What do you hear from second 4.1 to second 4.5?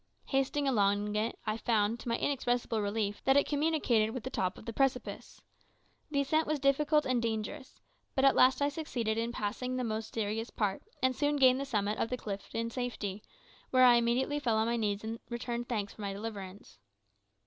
with the